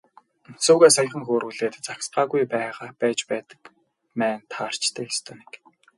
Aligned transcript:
Сүүгээ 0.65 0.91
саяхан 0.95 1.23
хөөрүүлээд 1.25 1.75
загсаагаагүй 1.85 2.43
байж 3.01 3.19
байдаг 3.29 3.59
маань 4.19 4.47
таарч 4.53 4.83
дээ, 4.95 5.07
ёстой 5.11 5.35
нэг. 5.39 5.51